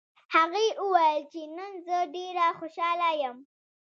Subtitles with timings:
[0.35, 3.37] هغې وویل چې نن زه ډېره خوشحاله یم